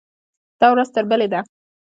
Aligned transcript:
دا 0.59 0.67
ورځ 0.73 0.89
تر 0.95 1.03
بلې 1.09 1.27
ده. 1.33 1.39